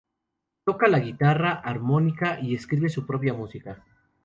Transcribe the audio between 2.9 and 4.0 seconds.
propia música.